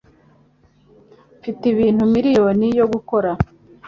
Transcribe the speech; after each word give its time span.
Mfite 1.37 1.63
ibintu 1.73 2.03
miriyoni 2.13 2.67
yo 2.79 2.85
gukora 2.93 3.31